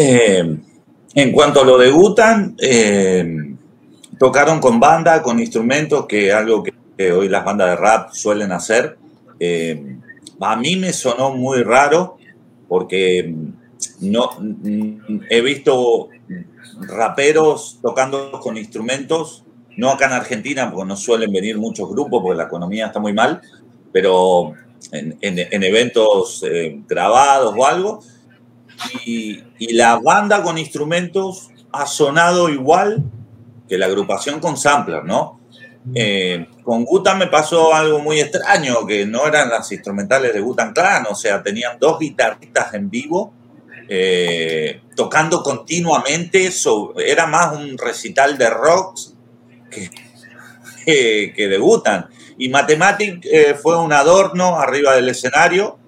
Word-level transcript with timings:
Eh, 0.00 0.56
en 1.14 1.32
cuanto 1.32 1.62
a 1.62 1.64
lo 1.64 1.76
de 1.76 1.90
Gutan, 1.90 2.54
eh, 2.60 3.56
tocaron 4.16 4.60
con 4.60 4.78
banda, 4.78 5.20
con 5.20 5.40
instrumentos, 5.40 6.06
que 6.06 6.28
es 6.28 6.34
algo 6.34 6.62
que, 6.62 7.10
hoy 7.10 7.28
las 7.28 7.44
bandas 7.44 7.70
de 7.70 7.76
rap 7.76 8.12
suelen 8.12 8.52
hacer. 8.52 8.96
Eh, 9.40 9.96
a 10.40 10.54
mí 10.54 10.76
me 10.76 10.92
sonó 10.92 11.34
muy 11.34 11.64
raro 11.64 12.16
porque 12.68 13.34
no 14.00 14.30
he 15.28 15.40
visto 15.40 16.10
raperos 16.80 17.80
tocando 17.82 18.38
con 18.40 18.56
instrumentos, 18.56 19.42
no 19.76 19.90
acá 19.90 20.06
en 20.06 20.12
Argentina, 20.12 20.70
porque 20.70 20.86
no 20.86 20.96
suelen 20.96 21.32
venir 21.32 21.58
muchos 21.58 21.88
grupos, 21.88 22.22
porque 22.22 22.38
la 22.38 22.44
economía 22.44 22.86
está 22.86 23.00
muy 23.00 23.12
mal, 23.12 23.40
pero 23.92 24.54
en, 24.92 25.18
eventos 25.64 26.44
eh, 26.48 26.80
grabados 26.88 27.52
o 27.56 27.66
algo. 27.66 28.00
Y, 29.04 29.42
la 29.74 29.96
banda 29.96 30.42
con 30.42 30.56
instrumentos 30.58 31.50
ha 31.72 31.86
sonado 31.86 32.48
igual 32.48 33.02
que 33.68 33.76
la 33.76 33.86
agrupación 33.86 34.40
con 34.40 34.56
sampler, 34.56 35.04
¿no? 35.04 35.40
Eh, 35.94 36.46
con 36.64 36.84
Gutan 36.84 37.18
me 37.18 37.26
pasó 37.28 37.74
algo 37.74 37.98
muy 37.98 38.20
extraño, 38.20 38.86
que 38.86 39.06
no 39.06 39.26
eran 39.26 39.48
las 39.48 39.70
instrumentales 39.72 40.32
de 40.32 40.40
Gutan 40.40 40.72
Clan, 40.72 41.06
o 41.08 41.14
sea, 41.14 41.42
tenían 41.42 41.78
dos 41.78 41.98
guitarristas 41.98 42.74
en 42.74 42.90
vivo 42.90 43.32
eh, 43.90 44.82
tocando 44.94 45.42
continuamente, 45.42 46.50
era 47.06 47.26
más 47.26 47.56
un 47.56 47.78
recital 47.78 48.36
de 48.36 48.50
rock 48.50 48.98
que, 49.70 51.32
que, 51.34 51.48
debutan. 51.48 52.06
Y 52.36 52.50
Mathematic 52.50 53.24
eh, 53.24 53.54
fue 53.54 53.78
un 53.78 53.92
adorno 53.94 54.58
arriba 54.58 54.94
del 54.94 55.08
escenario, 55.08 55.78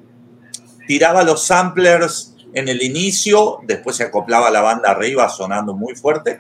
tiraba 0.86 1.22
los 1.24 1.44
samplers 1.44 2.29
en 2.52 2.68
el 2.68 2.82
inicio, 2.82 3.58
después 3.62 3.96
se 3.96 4.04
acoplaba 4.04 4.50
la 4.50 4.60
banda 4.60 4.90
arriba 4.90 5.28
sonando 5.28 5.74
muy 5.74 5.94
fuerte. 5.94 6.38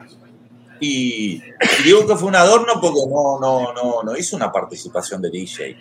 Y, 0.80 1.42
digo 1.84 2.06
que 2.06 2.16
fue 2.16 2.28
un 2.28 2.36
adorno 2.36 2.80
porque 2.80 3.00
no, 3.08 3.38
no, 3.38 3.72
no, 3.74 4.02
no 4.02 4.16
hizo 4.16 4.36
una 4.36 4.50
participación 4.50 5.20
de 5.20 5.30
DJ. 5.30 5.76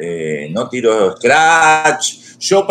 Eh, 0.00 0.48
no 0.52 0.68
tiró 0.68 1.16
scratch. 1.16 2.38
Yo 2.38 2.66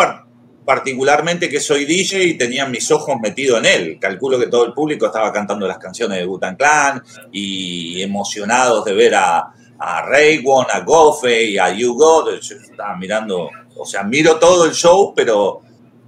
particularmente 0.66 1.50
que 1.50 1.60
soy 1.60 1.86
DJ 1.86 2.24
y 2.24 2.38
tenía 2.38 2.66
mis 2.66 2.90
ojos 2.92 3.16
metidos 3.22 3.60
en 3.60 3.66
él. 3.66 3.98
Calculo 4.00 4.40
que 4.40 4.48
todo 4.48 4.66
el 4.66 4.74
público 4.74 5.06
estaba 5.06 5.32
cantando 5.32 5.68
las 5.68 5.78
canciones 5.78 6.18
de 6.18 6.26
Butan 6.26 6.56
Clan 6.56 7.02
y 7.32 8.02
emocionados 8.02 8.84
de 8.84 8.94
ver 8.94 9.16
a, 9.16 9.54
a 9.80 10.02
Raywan, 10.02 10.68
a 10.74 10.80
Goffe 10.82 11.44
y 11.44 11.58
a 11.58 11.72
You 11.72 11.94
God. 11.94 12.40
Yo 12.40 12.56
estaba 12.56 12.98
mirando, 12.98 13.50
o 13.76 13.86
sea, 13.86 14.04
miro 14.04 14.38
todo 14.40 14.66
el 14.66 14.74
show, 14.74 15.14
pero 15.16 15.62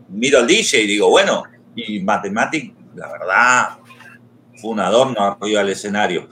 miro 0.09 0.39
al 0.39 0.47
DJ 0.47 0.83
y 0.83 0.87
digo, 0.87 1.09
bueno, 1.09 1.43
y 1.75 1.99
Mathematic, 2.01 2.73
la 2.95 3.11
verdad, 3.11 3.69
fue 4.59 4.71
un 4.71 4.79
adorno 4.79 5.37
arriba 5.39 5.61
del 5.61 5.69
escenario. 5.69 6.27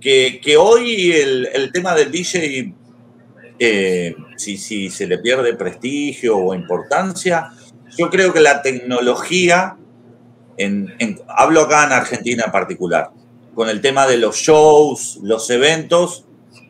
Que, 0.00 0.40
que 0.42 0.56
hoy 0.56 1.12
el, 1.12 1.48
el, 1.52 1.72
tema 1.72 1.94
del 1.94 2.10
DJ, 2.10 2.74
eh, 3.58 4.14
si, 4.36 4.56
si 4.56 4.90
se 4.90 5.06
le 5.06 5.18
pierde 5.18 5.54
prestigio 5.54 6.36
o 6.36 6.54
importancia, 6.54 7.50
yo 7.96 8.10
creo 8.10 8.32
que 8.32 8.40
la 8.40 8.62
tecnología, 8.62 9.76
en, 10.58 10.94
hablo 11.28 11.62
acá 11.62 11.84
en 11.84 11.92
Argentina 11.92 12.44
en 12.46 12.52
particular, 12.52 13.10
con 13.54 13.68
el 13.68 13.80
tema 13.80 14.06
de 14.06 14.18
los 14.18 14.36
shows, 14.36 15.18
los 15.22 15.48
eventos, 15.50 16.24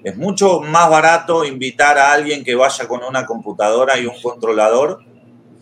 es 0.05 0.17
mucho 0.17 0.61
más 0.61 0.89
barato 0.89 1.45
invitar 1.45 1.99
a 1.99 2.13
alguien 2.13 2.45
que 2.45 2.55
vaya 2.55 2.87
con 2.87 3.03
una 3.03 3.27
computadora 3.27 3.99
y 3.99 4.07
un 4.07 4.15
controlador 4.23 5.01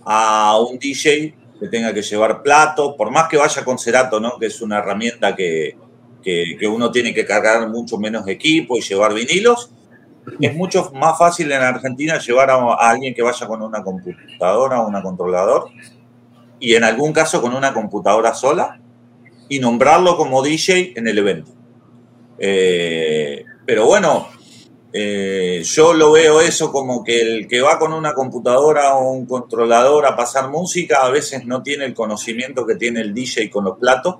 a 0.05 0.59
un 0.59 0.79
DJ 0.79 1.35
que 1.59 1.69
tenga 1.69 1.95
que 1.95 2.03
llevar 2.03 2.43
platos, 2.43 2.95
por 2.97 3.11
más 3.11 3.29
que 3.29 3.37
vaya 3.37 3.65
con 3.65 3.79
Cerato, 3.79 4.21
¿no? 4.21 4.39
que 4.39 4.47
es 4.47 4.61
una 4.61 4.79
herramienta 4.79 5.35
que, 5.35 5.77
que, 6.23 6.67
uno 6.67 6.91
tiene 6.91 7.15
que 7.15 7.25
cargar 7.25 7.69
mucho 7.69 7.99
menos 7.99 8.27
equipo 8.27 8.77
y 8.77 8.81
llevar 8.81 9.15
vinilos, 9.15 9.71
es 10.41 10.55
mucho 10.55 10.91
más 10.95 11.19
fácil 11.19 11.53
en 11.53 11.63
Argentina 11.63 12.19
llevar 12.19 12.51
a, 12.51 12.75
alguien 12.75 13.15
que 13.15 13.23
vaya 13.23 13.47
con 13.47 13.63
una 13.63 13.83
computadora 13.83 14.81
o 14.81 14.89
un 14.89 15.01
controlador 15.03 15.69
y 16.59 16.75
en 16.75 16.85
algún 16.85 17.13
caso 17.13 17.43
con 17.43 17.55
una 17.55 17.75
computadora 17.75 18.33
sola 18.33 18.81
y 19.49 19.59
nombrarlo 19.59 20.17
como 20.17 20.43
DJ 20.43 20.95
en 20.97 21.07
el 21.07 21.19
evento. 21.19 21.53
Eh, 22.39 23.45
pero 23.67 23.87
bueno, 23.87 24.29
eh, 24.97 25.65
yo 25.65 25.93
lo 25.93 26.13
veo 26.13 26.41
eso 26.41 26.71
como 26.71 27.03
que 27.03 27.21
el 27.21 27.49
que 27.49 27.61
va 27.61 27.81
con 27.81 27.93
una 27.93 28.15
computadora 28.15 28.95
o 28.95 29.11
un 29.11 29.27
controlador 29.27 30.07
a 30.07 30.15
pasar 30.15 30.51
música 30.51 30.99
a 31.03 31.11
veces 31.11 31.45
no 31.47 31.65
tiene 31.65 31.85
el 31.85 31.95
conocimiento 31.95 32.65
que 32.65 32.77
tiene 32.77 33.01
el 33.01 33.13
DJ 33.13 33.51
con 33.51 33.65
los 33.65 33.77
platos. 33.77 34.19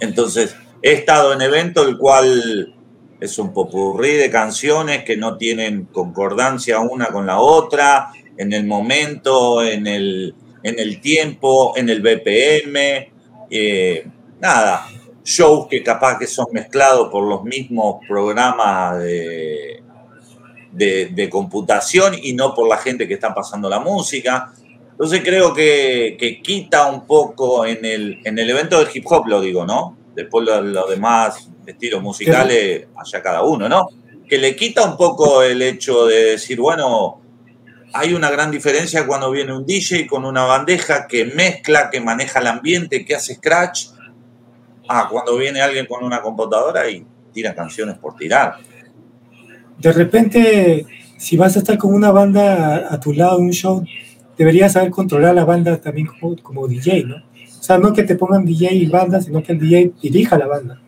Entonces, 0.00 0.56
he 0.80 0.92
estado 0.92 1.34
en 1.34 1.42
eventos 1.42 1.86
el 1.86 1.98
cual 1.98 2.74
es 3.20 3.38
un 3.38 3.52
popurrí 3.52 4.14
de 4.14 4.30
canciones 4.30 5.04
que 5.04 5.18
no 5.18 5.36
tienen 5.36 5.84
concordancia 5.84 6.80
una 6.80 7.08
con 7.08 7.26
la 7.26 7.38
otra, 7.38 8.10
en 8.38 8.54
el 8.54 8.64
momento, 8.64 9.62
en 9.62 9.86
el, 9.86 10.34
en 10.62 10.78
el 10.78 10.98
tiempo, 11.02 11.74
en 11.76 11.90
el 11.90 12.00
BPM, 12.00 13.12
eh, 13.50 14.06
nada, 14.40 14.88
shows 15.24 15.66
que 15.68 15.82
capaz 15.82 16.18
que 16.18 16.26
son 16.26 16.46
mezclados 16.52 17.08
por 17.10 17.24
los 17.24 17.44
mismos 17.44 18.04
programas 18.06 18.98
de, 18.98 19.82
de, 20.72 21.28
computación 21.30 22.14
y 22.20 22.32
no 22.32 22.54
por 22.54 22.68
la 22.68 22.76
gente 22.76 23.06
que 23.06 23.14
está 23.14 23.34
pasando 23.34 23.68
la 23.68 23.78
música. 23.78 24.52
Entonces 24.90 25.22
creo 25.24 25.54
que, 25.54 26.16
que 26.18 26.42
quita 26.42 26.86
un 26.86 27.06
poco 27.06 27.64
en 27.66 27.84
el, 27.84 28.20
en 28.24 28.38
el 28.38 28.50
evento 28.50 28.78
del 28.78 28.88
hip 28.92 29.04
hop, 29.06 29.26
lo 29.26 29.40
digo, 29.40 29.64
¿no? 29.64 29.96
Después 30.14 30.46
lo 30.46 30.86
demás 30.86 31.48
estilos 31.66 32.02
musicales 32.02 32.86
allá 32.96 33.22
cada 33.22 33.42
uno, 33.42 33.68
¿no? 33.68 33.88
Que 34.28 34.38
le 34.38 34.56
quita 34.56 34.82
un 34.84 34.96
poco 34.96 35.42
el 35.42 35.62
hecho 35.62 36.06
de 36.06 36.32
decir, 36.32 36.58
bueno, 36.60 37.20
hay 37.94 38.14
una 38.14 38.30
gran 38.30 38.50
diferencia 38.50 39.06
cuando 39.06 39.30
viene 39.30 39.54
un 39.54 39.66
DJ 39.66 40.06
con 40.06 40.24
una 40.24 40.44
bandeja 40.44 41.06
que 41.06 41.26
mezcla, 41.26 41.90
que 41.90 42.00
maneja 42.00 42.40
el 42.40 42.46
ambiente, 42.46 43.04
que 43.04 43.14
hace 43.14 43.34
scratch, 43.34 43.88
a 45.00 45.08
cuando 45.08 45.36
viene 45.36 45.60
alguien 45.60 45.86
con 45.86 46.04
una 46.04 46.20
computadora 46.20 46.88
y 46.88 47.04
tira 47.32 47.54
canciones 47.54 47.98
por 47.98 48.16
tirar. 48.16 48.56
De 49.78 49.92
repente, 49.92 50.86
si 51.16 51.36
vas 51.36 51.56
a 51.56 51.60
estar 51.60 51.78
con 51.78 51.94
una 51.94 52.10
banda 52.10 52.88
a, 52.92 53.00
tu 53.00 53.12
lado 53.12 53.38
en 53.38 53.46
un 53.46 53.52
show, 53.52 53.84
deberías 54.36 54.72
saber 54.72 54.90
controlar 54.90 55.34
la 55.34 55.44
banda 55.44 55.80
también 55.80 56.06
como, 56.06 56.36
como 56.42 56.68
DJ, 56.68 57.04
¿no? 57.04 57.16
O 57.16 57.64
sea, 57.64 57.78
no 57.78 57.92
que 57.92 58.02
te 58.02 58.16
pongan 58.16 58.44
DJ 58.44 58.74
y 58.74 58.86
banda, 58.86 59.20
sino 59.20 59.42
que 59.42 59.52
el 59.52 59.58
DJ 59.60 59.92
dirija 60.02 60.36
la 60.36 60.46
banda. 60.46 60.80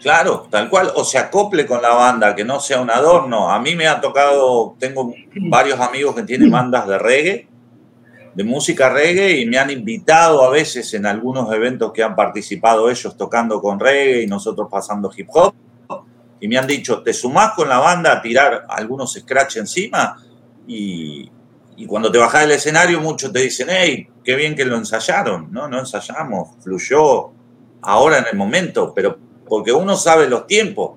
Claro, 0.00 0.46
tal 0.48 0.68
cual, 0.70 0.92
o 0.94 1.04
se 1.04 1.18
acople 1.18 1.66
con 1.66 1.82
la 1.82 1.88
banda, 1.88 2.36
que 2.36 2.44
no 2.44 2.60
sea 2.60 2.80
un 2.80 2.90
adorno. 2.90 3.50
A 3.50 3.58
mí 3.58 3.74
me 3.74 3.88
ha 3.88 4.00
tocado, 4.00 4.76
tengo 4.78 5.12
varios 5.34 5.80
amigos 5.80 6.14
que 6.14 6.22
tienen 6.22 6.48
bandas 6.48 6.86
de 6.86 6.96
reggae, 6.96 7.48
de 8.36 8.44
música 8.44 8.90
reggae, 8.90 9.40
y 9.40 9.46
me 9.46 9.58
han 9.58 9.70
invitado 9.70 10.44
a 10.44 10.50
veces 10.50 10.92
en 10.92 11.06
algunos 11.06 11.50
eventos 11.54 11.90
que 11.92 12.02
han 12.02 12.14
participado 12.14 12.90
ellos 12.90 13.16
tocando 13.16 13.60
con 13.62 13.80
reggae 13.80 14.22
y 14.22 14.26
nosotros 14.26 14.68
pasando 14.70 15.10
hip 15.16 15.28
hop, 15.32 15.54
y 16.38 16.46
me 16.46 16.58
han 16.58 16.66
dicho, 16.66 17.02
¿te 17.02 17.14
sumás 17.14 17.52
con 17.54 17.68
la 17.68 17.78
banda 17.78 18.12
a 18.12 18.20
tirar 18.20 18.66
algunos 18.68 19.14
scratch 19.14 19.56
encima? 19.56 20.22
Y, 20.68 21.30
y 21.78 21.86
cuando 21.86 22.12
te 22.12 22.18
bajás 22.18 22.42
del 22.42 22.52
escenario, 22.52 23.00
muchos 23.00 23.32
te 23.32 23.40
dicen, 23.40 23.68
hey, 23.70 24.06
qué 24.22 24.36
bien 24.36 24.54
que 24.54 24.66
lo 24.66 24.76
ensayaron. 24.76 25.50
No, 25.50 25.66
no 25.66 25.78
ensayamos, 25.78 26.62
fluyó 26.62 27.30
ahora 27.80 28.18
en 28.18 28.26
el 28.30 28.36
momento, 28.36 28.92
pero 28.94 29.18
porque 29.48 29.72
uno 29.72 29.96
sabe 29.96 30.28
los 30.28 30.46
tiempos. 30.46 30.92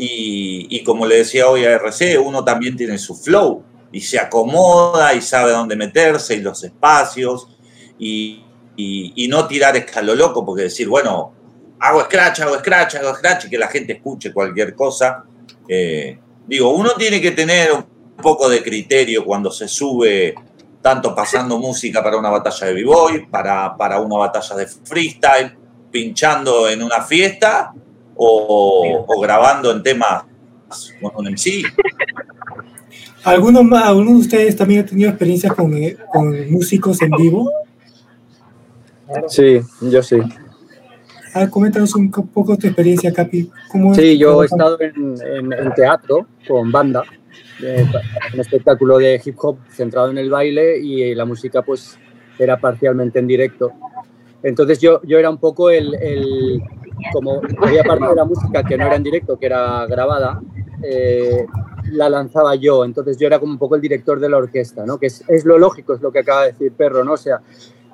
Y, 0.00 0.84
como 0.84 1.06
le 1.06 1.16
decía 1.16 1.48
hoy 1.48 1.64
a 1.64 1.72
RC, 1.72 2.18
uno 2.18 2.44
también 2.44 2.76
tiene 2.76 2.98
su 2.98 3.16
flow 3.16 3.64
y 3.92 4.00
se 4.00 4.18
acomoda 4.18 5.14
y 5.14 5.20
sabe 5.20 5.52
dónde 5.52 5.76
meterse 5.76 6.34
y 6.34 6.40
los 6.40 6.62
espacios 6.62 7.48
y, 7.98 8.44
no 9.28 9.46
tirar 9.46 9.76
escalo 9.76 10.14
loco, 10.14 10.44
porque 10.44 10.62
decir, 10.62 10.88
bueno, 10.88 11.32
hago 11.80 12.02
scratch, 12.02 12.40
hago 12.40 12.58
scratch, 12.58 12.94
hago 12.94 13.14
scratch 13.14 13.46
y 13.46 13.50
que 13.50 13.58
la 13.58 13.68
gente 13.68 13.94
escuche 13.94 14.32
cualquier 14.32 14.74
cosa. 14.74 15.24
Eh, 15.68 16.18
digo, 16.46 16.70
uno 16.70 16.90
tiene 16.96 17.20
que 17.20 17.32
tener 17.32 17.72
un 17.72 17.84
poco 18.22 18.48
de 18.48 18.62
criterio 18.62 19.24
cuando 19.24 19.50
se 19.50 19.68
sube 19.68 20.34
tanto 20.80 21.14
pasando 21.14 21.58
música 21.58 22.02
para 22.02 22.16
una 22.16 22.30
batalla 22.30 22.68
de 22.68 22.72
b-boy, 22.74 23.26
para, 23.26 23.76
para 23.76 24.00
una 24.00 24.16
batalla 24.16 24.56
de 24.56 24.66
freestyle, 24.66 25.56
pinchando 25.90 26.68
en 26.68 26.82
una 26.82 27.02
fiesta 27.02 27.72
o, 28.16 29.04
grabando 29.20 29.70
en 29.70 29.82
temas 29.82 30.24
con 31.00 31.12
un 31.16 31.32
MC. 31.32 31.64
¿Algunos, 33.24 33.64
¿Alguno 33.72 34.12
de 34.12 34.16
ustedes 34.18 34.56
también 34.56 34.80
ha 34.80 34.86
tenido 34.86 35.10
experiencia 35.10 35.50
con, 35.50 35.74
eh, 35.74 35.96
con 36.12 36.50
músicos 36.50 37.02
en 37.02 37.10
vivo? 37.10 37.50
Sí, 39.28 39.60
yo 39.82 40.02
sí. 40.02 40.18
Ah, 41.34 41.48
coméntanos 41.48 41.94
un 41.94 42.10
poco 42.10 42.56
tu 42.56 42.66
experiencia, 42.66 43.12
Capi. 43.12 43.50
¿Cómo 43.70 43.94
sí, 43.94 44.18
yo 44.18 44.42
he 44.42 44.46
estado 44.46 44.78
en, 44.80 45.16
en, 45.52 45.74
teatro 45.74 46.26
con 46.46 46.72
banda, 46.72 47.02
un 47.60 48.40
espectáculo 48.40 48.98
de 48.98 49.20
hip 49.24 49.36
hop 49.38 49.58
centrado 49.70 50.10
en 50.10 50.18
el 50.18 50.30
baile 50.30 50.78
y 50.78 51.14
la 51.14 51.24
música 51.24 51.62
pues 51.62 51.98
era 52.38 52.58
parcialmente 52.58 53.18
en 53.18 53.26
directo. 53.26 53.72
Entonces 54.42 54.80
yo, 54.80 55.00
yo 55.02 55.18
era 55.18 55.30
un 55.30 55.38
poco 55.38 55.70
el, 55.70 55.94
el 56.00 56.62
como 57.12 57.40
había 57.62 57.82
parte 57.84 58.06
de 58.06 58.14
la 58.14 58.24
música 58.24 58.62
que 58.62 58.76
no 58.76 58.86
era 58.86 58.96
en 58.96 59.02
directo, 59.02 59.38
que 59.38 59.46
era 59.46 59.86
grabada, 59.86 60.40
eh, 60.82 61.46
la 61.92 62.08
lanzaba 62.08 62.54
yo. 62.54 62.84
Entonces 62.84 63.16
yo 63.18 63.26
era 63.26 63.38
como 63.38 63.52
un 63.52 63.58
poco 63.58 63.74
el 63.74 63.80
director 63.80 64.20
de 64.20 64.28
la 64.28 64.38
orquesta, 64.38 64.84
¿no? 64.86 64.98
Que 64.98 65.06
es, 65.06 65.24
es 65.28 65.44
lo 65.44 65.58
lógico, 65.58 65.94
es 65.94 66.00
lo 66.00 66.12
que 66.12 66.20
acaba 66.20 66.42
de 66.42 66.52
decir 66.52 66.72
Perro, 66.72 67.04
¿no? 67.04 67.16
Sea, 67.16 67.40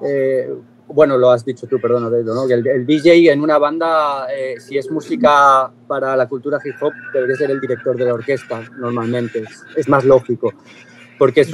eh, 0.03 0.53
bueno, 0.89 1.17
lo 1.17 1.31
has 1.31 1.45
dicho 1.45 1.67
tú, 1.67 1.81
perdón, 1.81 2.03
¿no? 2.25 2.47
Que 2.47 2.55
el, 2.55 2.87
DJ 2.87 3.33
en 3.33 3.41
una 3.41 3.59
banda, 3.59 4.27
eh, 4.33 4.57
si 4.61 4.77
es 4.77 4.91
música 4.91 5.73
para 5.87 6.17
la 6.17 6.29
cultura 6.29 6.59
hip 6.63 6.75
hop, 6.81 6.93
debería 7.13 7.37
ser 7.37 7.51
el 7.51 7.61
director 7.61 7.97
de 7.97 8.05
la 8.05 8.15
orquesta, 8.15 8.63
normalmente. 8.79 9.45
Es, 9.77 9.89
más 9.89 10.05
lógico. 10.05 10.53
Porque 11.19 11.47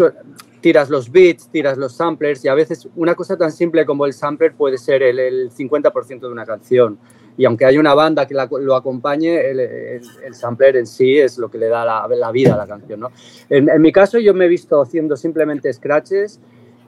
tiras 0.61 0.91
los 0.91 1.11
beats, 1.11 1.49
tiras 1.51 1.79
los 1.79 1.95
samplers, 1.95 2.45
y 2.45 2.49
a 2.49 2.55
veces 2.55 2.89
una 2.97 3.15
cosa 3.15 3.37
tan 3.37 3.53
simple 3.53 3.87
como 3.87 4.05
el 4.05 4.13
sampler 4.13 4.55
puede 4.55 4.79
ser 4.79 5.03
el, 5.03 5.19
el 5.19 5.51
50% 5.51 6.21
de 6.21 6.29
una 6.29 6.45
canción. 6.45 6.99
Y 7.37 7.44
aunque 7.44 7.65
hay 7.65 7.79
una 7.79 7.94
banda 7.94 8.27
que 8.27 8.35
lo 8.35 8.75
acompañe, 8.75 9.50
el, 9.50 9.61
el, 9.61 10.35
sampler 10.35 10.77
en 10.77 10.87
sí 10.87 11.19
es 11.19 11.38
lo 11.38 11.50
que 11.50 11.59
le 11.59 11.69
da 11.69 11.85
la, 11.85 12.09
la 12.09 12.31
vida 12.31 12.55
a 12.55 12.56
la 12.56 12.67
canción. 12.67 13.00
¿no? 13.00 13.11
En, 13.49 13.69
en 13.69 13.81
mi 13.81 13.93
caso, 13.93 14.19
yo 14.19 14.35
me 14.35 14.44
he 14.44 14.49
visto 14.49 14.81
haciendo 14.82 15.17
simplemente 15.17 15.73
scratches 15.73 16.41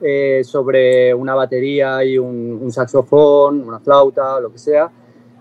eh, 0.05 0.43
sobre 0.43 1.13
una 1.13 1.33
batería 1.33 2.03
y 2.03 2.17
un, 2.17 2.69
saxofón, 2.73 3.61
una 3.65 3.79
flauta, 3.79 4.37
lo 4.41 4.51
que 4.51 4.57
sea. 4.57 4.91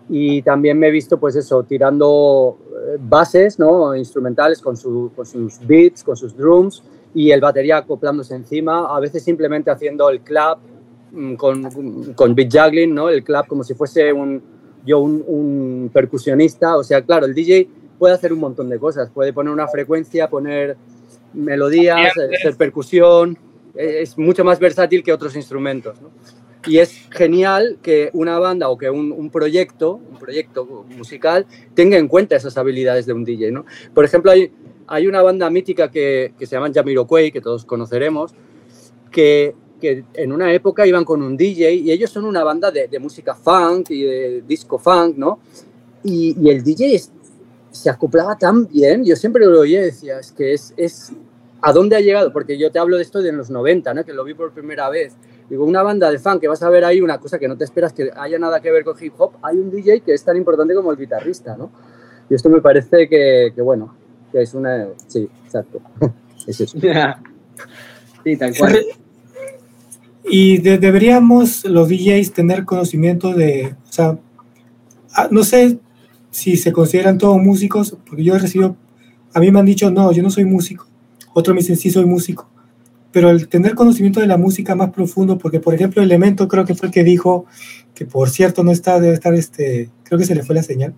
Y 0.08 0.40
también 0.42 0.78
me 0.78 0.86
he 0.86 0.90
visto, 0.92 1.18
pues 1.18 1.34
eso, 1.34 1.64
tirando 1.64 2.58
eh, 2.70 2.96
bases, 3.00 3.58
¿no? 3.58 3.96
Instrumentales 3.96 4.60
con, 4.60 4.76
con 4.76 5.26
sus 5.26 5.66
beats, 5.66 6.04
con 6.04 6.16
sus 6.16 6.36
drums 6.36 6.84
y 7.14 7.32
el 7.32 7.40
batería 7.40 7.78
acoplándose 7.78 8.34
encima, 8.34 8.94
a 8.94 9.00
veces 9.00 9.24
simplemente 9.24 9.70
haciendo 9.70 10.08
el 10.10 10.20
clap 10.20 10.58
mm, 11.10 11.34
con, 11.34 12.14
con 12.14 12.34
beat 12.34 12.52
juggling, 12.52 12.94
¿no? 12.94 13.08
El 13.08 13.24
clap 13.24 13.48
como 13.48 13.64
si 13.64 13.74
fuese 13.74 14.12
un, 14.12 14.42
yo 14.84 15.00
un, 15.00 15.22
un, 15.26 15.90
percusionista. 15.92 16.76
O 16.76 16.84
sea, 16.84 17.02
claro, 17.02 17.26
el 17.26 17.34
DJ 17.34 17.68
puede 17.98 18.14
hacer 18.14 18.32
un 18.32 18.40
montón 18.40 18.68
de 18.68 18.78
cosas. 18.78 19.10
Puede 19.10 19.32
poner 19.32 19.52
una 19.52 19.68
frecuencia, 19.68 20.28
poner 20.28 20.76
melodías, 21.34 22.12
hacer 22.16 22.56
percusión, 22.56 23.38
es 23.74 24.18
mucho 24.18 24.44
más 24.44 24.58
versátil 24.58 25.02
que 25.02 25.12
otros 25.12 25.36
instrumentos. 25.36 26.00
¿no? 26.00 26.10
Y 26.66 26.78
es 26.78 27.08
genial 27.10 27.78
que 27.82 28.10
una 28.12 28.38
banda 28.38 28.68
o 28.68 28.78
que 28.78 28.90
un, 28.90 29.30
proyecto, 29.30 30.00
un 30.10 30.18
proyecto 30.18 30.84
musical, 30.96 31.46
tenga 31.74 31.96
en 31.96 32.08
cuenta 32.08 32.36
esas 32.36 32.56
habilidades 32.56 33.06
de 33.06 33.12
un 33.12 33.24
DJ. 33.24 33.50
¿no? 33.50 33.64
Por 33.94 34.04
ejemplo, 34.04 34.30
hay, 34.30 34.52
hay 34.86 35.06
una 35.06 35.22
banda 35.22 35.50
mítica 35.50 35.90
que, 35.90 36.34
que 36.38 36.46
se 36.46 36.56
llama 36.56 36.72
Jamiroquai, 36.72 37.32
que 37.32 37.40
todos 37.40 37.64
conoceremos, 37.64 38.34
que, 39.10 39.54
que, 39.82 40.04
en 40.14 40.32
una 40.32 40.50
época 40.52 40.86
iban 40.86 41.04
con 41.04 41.20
un 41.20 41.36
DJ 41.36 41.74
y 41.74 41.92
ellos 41.92 42.10
son 42.10 42.24
una 42.24 42.42
banda 42.42 42.70
de, 42.70 42.88
de 42.88 42.98
música 42.98 43.34
funk 43.34 43.90
y 43.90 44.02
de 44.04 44.42
disco 44.46 44.78
funk, 44.78 45.16
¿no? 45.18 45.40
Y, 46.04 46.34
y 46.40 46.48
el 46.48 46.62
DJ 46.62 47.02
se 47.70 47.90
acoplaba 47.90 48.38
tan 48.38 48.66
bien, 48.66 49.04
yo 49.04 49.16
siempre 49.16 49.44
lo 49.44 49.60
oía 49.60 49.80
y 49.80 49.84
decía, 49.84 50.18
es 50.20 50.32
que 50.32 50.54
es, 50.54 50.72
es 50.76 51.12
¿A 51.64 51.72
dónde 51.72 51.94
ha 51.94 52.00
llegado? 52.00 52.32
Porque 52.32 52.58
yo 52.58 52.72
te 52.72 52.80
hablo 52.80 52.96
de 52.96 53.04
esto 53.04 53.22
de 53.22 53.30
los 53.30 53.48
90, 53.48 53.94
¿no? 53.94 54.04
que 54.04 54.12
lo 54.12 54.24
vi 54.24 54.34
por 54.34 54.52
primera 54.52 54.90
vez. 54.90 55.14
Digo, 55.48 55.64
una 55.64 55.84
banda 55.84 56.10
de 56.10 56.18
fan 56.18 56.40
que 56.40 56.48
vas 56.48 56.60
a 56.64 56.68
ver 56.68 56.84
ahí 56.84 57.00
una 57.00 57.18
cosa 57.18 57.38
que 57.38 57.46
no 57.46 57.56
te 57.56 57.62
esperas 57.62 57.92
que 57.92 58.10
haya 58.16 58.36
nada 58.36 58.60
que 58.60 58.72
ver 58.72 58.82
con 58.82 58.96
hip 59.00 59.14
hop, 59.16 59.34
hay 59.42 59.58
un 59.58 59.70
DJ 59.70 60.00
que 60.00 60.12
es 60.12 60.24
tan 60.24 60.36
importante 60.36 60.74
como 60.74 60.90
el 60.90 60.98
guitarrista, 60.98 61.56
¿no? 61.56 61.70
Y 62.28 62.34
esto 62.34 62.48
me 62.48 62.60
parece 62.60 63.08
que, 63.08 63.52
que 63.54 63.62
bueno, 63.62 63.94
que 64.32 64.42
es 64.42 64.54
una... 64.54 64.88
Sí, 65.06 65.28
exacto. 65.44 65.80
es 66.48 66.60
eso. 66.60 66.78
sí, 68.24 68.36
tal 68.36 68.56
cual. 68.58 68.84
Y 70.24 70.58
deberíamos 70.58 71.64
los 71.64 71.88
DJs 71.88 72.32
tener 72.32 72.64
conocimiento 72.64 73.34
de, 73.34 73.74
o 73.88 73.92
sea, 73.92 74.18
ah, 75.14 75.28
no 75.30 75.42
sé 75.42 75.78
si 76.30 76.56
se 76.56 76.72
consideran 76.72 77.18
todos 77.18 77.38
músicos, 77.42 77.96
porque 78.06 78.24
yo 78.24 78.34
he 78.34 78.38
recibido, 78.38 78.76
a 79.34 79.40
mí 79.40 79.50
me 79.50 79.60
han 79.60 79.66
dicho, 79.66 79.90
no, 79.90 80.12
yo 80.12 80.22
no 80.22 80.30
soy 80.30 80.44
músico 80.44 80.86
otro 81.32 81.54
me 81.54 81.60
dice, 81.60 81.76
sí, 81.76 81.90
soy 81.90 82.04
músico. 82.04 82.48
Pero 83.10 83.30
el 83.30 83.48
tener 83.48 83.74
conocimiento 83.74 84.20
de 84.20 84.26
la 84.26 84.38
música 84.38 84.74
más 84.74 84.90
profundo, 84.90 85.38
porque 85.38 85.60
por 85.60 85.74
ejemplo 85.74 86.02
Elemento 86.02 86.48
creo 86.48 86.64
que 86.64 86.74
fue 86.74 86.88
el 86.88 86.94
que 86.94 87.04
dijo, 87.04 87.46
que 87.94 88.06
por 88.06 88.30
cierto 88.30 88.64
no 88.64 88.70
está, 88.70 89.00
debe 89.00 89.14
estar, 89.14 89.34
este, 89.34 89.90
creo 90.02 90.18
que 90.18 90.24
se 90.24 90.34
le 90.34 90.42
fue 90.42 90.54
la 90.54 90.62
señal. 90.62 90.94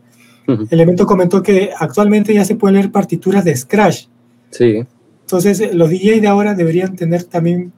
Elemento 0.70 1.06
comentó 1.06 1.42
que 1.42 1.70
actualmente 1.76 2.34
ya 2.34 2.44
se 2.44 2.54
pueden 2.54 2.74
leer 2.74 2.92
partituras 2.92 3.44
de 3.44 3.56
Scratch. 3.56 4.08
Sí. 4.50 4.84
Entonces 5.22 5.74
los 5.74 5.88
DJs 5.88 6.20
de 6.20 6.28
ahora 6.28 6.54
deberían 6.54 6.94
tener 6.94 7.24
también 7.24 7.72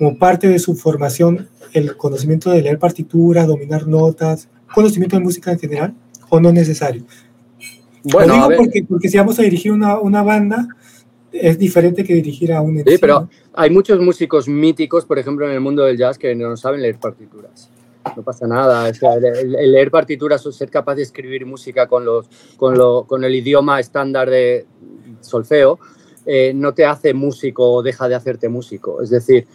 como 0.00 0.16
parte 0.16 0.48
de 0.48 0.58
su 0.58 0.74
formación 0.74 1.46
el 1.74 1.94
conocimiento 1.94 2.50
de 2.50 2.62
leer 2.62 2.78
partituras, 2.78 3.46
dominar 3.46 3.86
notas, 3.86 4.48
conocimiento 4.74 5.16
de 5.16 5.22
música 5.22 5.52
en 5.52 5.58
general, 5.58 5.94
o 6.30 6.40
no 6.40 6.48
es 6.48 6.54
necesario. 6.54 7.04
Bueno, 8.04 8.28
Lo 8.28 8.48
digo 8.48 8.62
porque, 8.62 8.82
porque 8.88 9.10
si 9.10 9.18
vamos 9.18 9.38
a 9.38 9.42
dirigir 9.42 9.72
una, 9.72 10.00
una 10.00 10.22
banda, 10.22 10.66
es 11.30 11.58
diferente 11.58 12.02
que 12.02 12.14
dirigir 12.14 12.50
a 12.50 12.62
un 12.62 12.78
Sí, 12.78 12.96
pero 12.98 13.28
hay 13.52 13.68
muchos 13.68 14.00
músicos 14.00 14.48
míticos, 14.48 15.04
por 15.04 15.18
ejemplo, 15.18 15.46
en 15.46 15.52
el 15.52 15.60
mundo 15.60 15.84
del 15.84 15.98
jazz 15.98 16.16
que 16.16 16.34
no 16.34 16.56
saben 16.56 16.80
leer 16.80 16.96
partituras. 16.96 17.68
No 18.16 18.22
pasa 18.22 18.46
nada. 18.46 18.88
el, 18.88 19.52
leer 19.52 19.90
partituras 19.90 20.46
o 20.46 20.50
ser 20.50 20.70
capaz 20.70 20.94
de 20.94 21.02
escribir 21.02 21.44
música 21.44 21.86
con, 21.86 22.06
los, 22.06 22.26
con, 22.56 22.78
lo, 22.78 23.04
con 23.04 23.22
el 23.22 23.34
idioma 23.34 23.78
estándar 23.78 24.30
de 24.30 24.64
solfeo 25.20 25.78
eh, 26.24 26.52
no 26.54 26.72
te 26.72 26.86
hace 26.86 27.12
músico 27.12 27.70
o 27.70 27.82
deja 27.82 28.08
de 28.08 28.14
hacerte 28.14 28.48
músico. 28.48 29.02
Es 29.02 29.10
decir, 29.10 29.46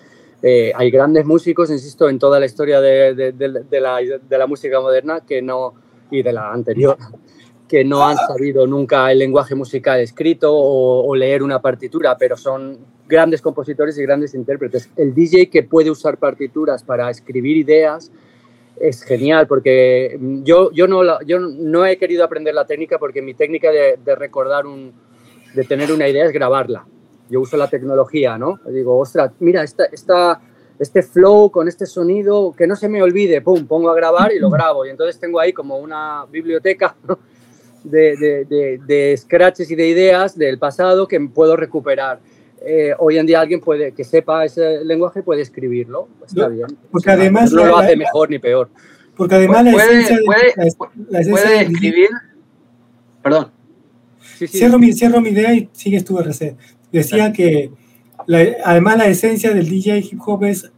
eh, 0.47 0.71
hay 0.75 0.91
grandes 0.91 1.25
músicos, 1.25 1.71
insisto, 1.71 2.07
en 2.07 2.19
toda 2.19 2.39
la 2.39 2.45
historia 2.45 2.79
de, 2.79 3.15
de, 3.15 3.31
de, 3.31 3.81
la, 3.81 3.97
de 3.97 4.45
música 4.45 4.79
moderna 4.79 5.21
que 5.21 5.41
no, 5.41 5.73
y 6.11 6.21
de 6.21 6.31
la 6.31 6.51
anterior, 6.51 6.95
que 7.67 7.83
no 7.83 8.05
han 8.05 8.15
sabido 8.15 8.67
nunca 8.67 9.11
el 9.11 9.17
lenguaje 9.17 9.55
musical 9.55 9.99
escrito 10.01 10.53
o, 10.53 11.15
leer 11.15 11.41
una 11.41 11.59
partitura, 11.63 12.15
pero 12.15 12.37
son 12.37 12.77
grandes 13.07 13.41
compositores 13.41 13.97
y 13.97 14.03
grandes 14.03 14.35
intérpretes. 14.35 14.91
El 14.95 15.15
DJ 15.15 15.49
que 15.49 15.63
puede 15.63 15.89
usar 15.89 16.19
partituras 16.19 16.83
para 16.83 17.09
escribir 17.09 17.57
ideas 17.57 18.11
es 18.79 19.01
genial 19.01 19.47
porque 19.47 20.15
yo, 20.43 20.71
yo, 20.73 20.87
no, 20.87 21.23
yo 21.23 21.39
no 21.39 21.87
he 21.87 21.97
querido 21.97 22.23
aprender 22.23 22.53
la 22.53 22.67
técnica 22.67 22.99
porque 22.99 23.23
mi 23.23 23.33
técnica 23.33 23.71
de, 23.71 24.15
recordar, 24.15 24.67
un, 24.67 24.93
de 25.55 25.63
tener 25.63 25.91
una 25.91 26.07
idea 26.07 26.23
es 26.23 26.31
grabarla. 26.31 26.85
Yo 27.29 27.41
uso 27.41 27.57
la 27.57 27.69
tecnología, 27.69 28.37
¿no? 28.37 28.59
Digo, 28.69 28.97
ostras, 28.99 29.31
mira, 29.39 29.63
esta, 29.63 29.85
esta, 29.85 30.41
este 30.77 31.01
flow 31.01 31.49
con 31.49 31.67
este 31.67 31.85
sonido, 31.85 32.53
que 32.55 32.67
no 32.67 32.75
se 32.75 32.87
me 32.87 33.01
olvide, 33.01 33.41
pum, 33.41 33.65
pongo 33.65 33.89
a 33.89 33.95
grabar 33.95 34.31
y 34.31 34.39
lo 34.39 34.49
grabo. 34.51 34.85
Y 34.85 34.89
entonces 34.89 35.19
tengo 35.19 35.39
ahí 35.39 35.53
como 35.53 35.77
una 35.77 36.25
biblioteca 36.31 36.95
¿no? 37.07 37.17
de, 37.83 38.45
de, 38.49 38.79
de, 38.85 39.17
scratches 39.17 39.69
y 39.71 39.75
de 39.75 39.87
ideas 39.87 40.37
del 40.37 40.59
pasado 40.59 41.07
que 41.07 41.19
puedo 41.19 41.55
recuperar. 41.55 42.19
Eh, 42.67 42.93
hoy 42.97 43.17
en 43.17 43.25
día 43.25 43.41
alguien 43.41 43.59
puede 43.59 43.91
que 43.91 44.03
sepa 44.03 44.43
ese 44.43 44.83
lenguaje 44.83 45.21
puede 45.21 45.41
escribirlo, 45.41 46.07
está 46.25 46.47
bien. 46.47 46.67
Porque 46.89 47.11
además 47.11 47.51
no 47.51 47.63
lo 47.63 47.77
hace 47.77 47.95
mejor 47.95 48.29
ni 48.29 48.39
peor. 48.39 48.69
Porque 49.15 49.35
además 49.35 49.65
puede, 49.71 50.01
la 50.01 50.19
puede, 50.25 51.29
puede 51.29 51.61
escribir. 51.61 52.09
Perdón. 53.21 53.51
Sí, 54.37 54.47
sí. 54.47 54.57
Cierro, 54.57 54.79
mi, 54.79 54.93
cierro 54.93 55.21
mi 55.21 55.29
idea 55.29 55.53
y 55.53 55.69
sigues 55.71 56.03
tu 56.03 56.19
RC. 56.19 56.57
Decía 56.95 57.33
que 57.33 57.71
además 58.63 58.97
la 58.97 59.07
esencia 59.07 59.53
del 59.53 59.69
DJ 59.69 59.99
hip 59.99 60.19
hop 60.25 60.45
es 60.45 60.71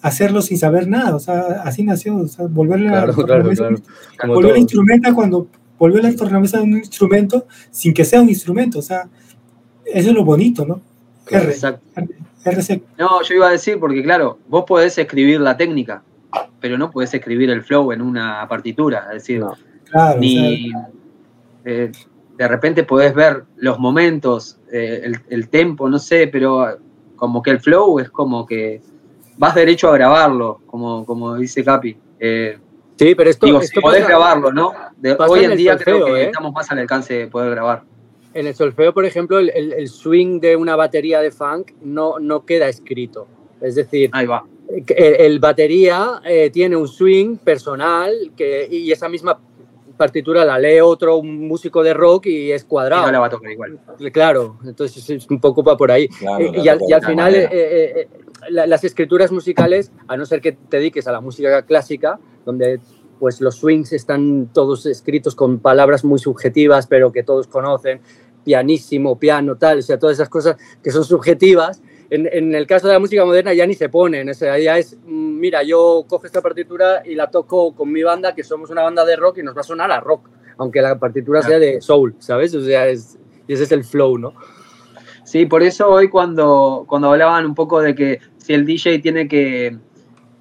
hacerlo 0.00 0.40
sin 0.40 0.56
saber 0.58 0.86
nada, 0.86 1.16
o 1.16 1.18
sea, 1.18 1.62
así 1.64 1.82
nació, 1.82 2.16
o 2.16 2.28
sea, 2.28 2.46
volverle 2.46 2.88
claro, 2.88 3.12
a 3.12 3.14
claro, 3.14 3.50
claro. 3.50 4.34
volver 4.34 4.56
instrumenta 4.56 5.12
cuando 5.12 5.48
volvió 5.78 6.00
la 6.00 6.14
tornamesa 6.14 6.58
a 6.58 6.62
un 6.62 6.74
instrumento 6.74 7.46
sin 7.70 7.92
que 7.92 8.04
sea 8.04 8.20
un 8.20 8.28
instrumento. 8.28 8.78
O 8.78 8.82
sea, 8.82 9.08
eso 9.84 10.08
es 10.10 10.14
lo 10.14 10.24
bonito, 10.24 10.64
¿no? 10.64 10.80
R, 11.28 11.50
Exacto. 11.50 11.82
No, 12.96 13.22
yo 13.22 13.34
iba 13.34 13.48
a 13.48 13.52
decir, 13.52 13.78
porque 13.80 14.02
claro, 14.02 14.38
vos 14.48 14.64
podés 14.66 14.96
escribir 14.98 15.40
la 15.40 15.56
técnica, 15.56 16.04
pero 16.60 16.78
no 16.78 16.92
podés 16.92 17.12
escribir 17.12 17.50
el 17.50 17.64
flow 17.64 17.90
en 17.90 18.00
una 18.00 18.46
partitura. 18.48 19.06
Es 19.08 19.24
decir, 19.24 19.42
ni 20.20 20.70
eh, 21.64 21.90
de 22.36 22.48
repente 22.48 22.84
podés 22.84 23.14
ver 23.14 23.44
los 23.56 23.78
momentos, 23.78 24.58
eh, 24.72 25.00
el, 25.04 25.20
el 25.28 25.48
tempo, 25.48 25.88
no 25.88 25.98
sé, 25.98 26.28
pero 26.28 26.78
como 27.16 27.42
que 27.42 27.50
el 27.50 27.60
flow 27.60 27.98
es 27.98 28.10
como 28.10 28.46
que 28.46 28.80
vas 29.38 29.54
derecho 29.54 29.88
a 29.88 29.94
grabarlo, 29.94 30.60
como, 30.66 31.04
como 31.04 31.36
dice 31.36 31.64
Capi. 31.64 31.96
Eh, 32.20 32.58
Sí, 32.98 33.14
pero 33.14 33.30
esto. 33.30 33.46
Digo, 33.46 33.60
esto 33.60 33.80
podés 33.80 34.06
grabarlo, 34.06 34.52
¿no? 34.52 34.72
hoy 35.28 35.44
en, 35.44 35.56
día 35.56 35.76
creo 35.76 36.06
que 36.06 36.22
¿eh? 36.22 36.24
estamos 36.26 36.52
más 36.52 36.70
al 36.70 36.78
alcance 36.78 37.14
de 37.14 37.26
poder 37.26 37.50
grabar. 37.50 37.82
En 38.32 38.46
el 38.46 38.54
solfeo, 38.54 38.92
por 38.92 39.04
ejemplo, 39.04 39.38
el, 39.38 39.50
el, 39.50 39.88
swing 39.88 40.40
de 40.40 40.56
una 40.56 40.76
batería 40.76 41.20
de 41.20 41.30
funk 41.30 41.72
no, 41.82 42.18
no 42.18 42.44
queda 42.44 42.68
escrito. 42.68 43.26
Es 43.60 43.74
decir, 43.74 44.10
Ahí 44.12 44.26
va. 44.26 44.44
El, 44.68 45.14
el 45.20 45.38
batería 45.38 46.20
eh, 46.24 46.50
tiene 46.50 46.76
un 46.76 46.88
swing 46.88 47.36
personal 47.36 48.32
que, 48.36 48.66
y 48.70 48.90
esa 48.90 49.08
misma 49.08 49.38
partitura 49.96 50.44
la 50.44 50.58
lee 50.58 50.80
otro 50.80 51.22
músico 51.22 51.82
de 51.82 51.94
rock 51.94 52.26
y 52.26 52.52
es 52.52 52.64
cuadrado. 52.64 53.06
no 53.06 53.12
la 53.12 53.18
va 53.20 53.26
a 53.26 53.30
tocar 53.30 53.50
igual. 53.50 53.78
Claro, 54.12 54.58
entonces 54.64 55.08
es 55.08 55.26
un 55.30 55.40
poco 55.40 55.62
va 55.62 55.76
por 55.76 55.90
ahí. 55.90 56.08
y, 56.54 56.68
al, 56.68 57.04
final 57.04 57.34
eh, 57.34 57.48
eh, 57.50 57.92
eh, 58.00 58.08
las 58.50 58.84
escrituras 58.84 59.32
musicales, 59.32 59.92
a 60.08 60.16
no 60.16 60.26
ser 60.26 60.40
que 60.40 60.52
te 60.52 60.78
dediques 60.78 61.06
a 61.06 61.12
la 61.12 61.20
música 61.20 61.62
clásica, 61.62 62.18
donde 62.44 62.80
pues 63.18 63.40
los 63.40 63.56
swings 63.56 63.92
están 63.92 64.50
todos 64.52 64.86
escritos 64.86 65.34
con 65.34 65.58
palabras 65.58 66.04
muy 66.04 66.18
subjetivas, 66.18 66.86
pero 66.86 67.12
que 67.12 67.22
todos 67.22 67.46
conocen, 67.46 68.00
pianísimo, 68.44 69.18
piano, 69.18 69.56
tal, 69.56 69.78
o 69.78 69.82
sea, 69.82 69.98
todas 69.98 70.16
esas 70.16 70.28
cosas 70.28 70.56
que 70.82 70.90
son 70.90 71.04
subjetivas, 71.04 71.82
en, 72.10 72.54
el 72.54 72.66
caso 72.66 72.86
de 72.86 72.94
la 72.94 72.98
música 72.98 73.24
moderna 73.24 73.52
ya 73.52 73.66
ni 73.66 73.74
se 73.74 73.88
ponen, 73.88 74.28
o 74.28 74.34
sea, 74.34 74.58
ya 74.58 74.78
es, 74.78 74.96
mm, 75.04 75.38
mira, 75.38 75.62
yo 75.62 76.04
cojo 76.08 76.26
esta 76.26 76.40
partitura 76.40 77.02
y 77.04 77.14
la 77.14 77.30
toco 77.30 77.74
con 77.74 77.90
mi 77.90 78.02
banda, 78.02 78.34
que 78.34 78.44
somos 78.44 78.70
una 78.70 78.82
banda 78.82 79.04
de 79.04 79.16
rock 79.16 79.38
y 79.38 79.42
nos 79.42 79.56
va 79.56 79.60
a 79.60 79.64
sonar 79.64 79.90
a 79.90 80.00
rock, 80.00 80.28
aunque 80.58 80.80
la 80.80 80.98
partitura 80.98 81.42
sea 81.42 81.58
de 81.58 81.80
soul, 81.80 82.14
¿sabes? 82.18 82.54
O 82.54 82.62
sea, 82.62 82.86
es, 82.88 83.18
ese 83.48 83.64
es 83.64 83.72
el 83.72 83.84
flow, 83.84 84.18
¿no? 84.18 84.34
Sí, 85.24 85.46
por 85.46 85.62
eso 85.62 85.88
hoy 85.88 86.08
cuando, 86.08 86.84
cuando 86.88 87.10
hablaban 87.10 87.46
un 87.46 87.54
poco 87.54 87.80
de 87.80 87.94
que 87.94 88.20
si 88.36 88.54
el 88.54 88.64
DJ 88.64 89.00
tiene 89.00 89.26
que, 89.26 89.76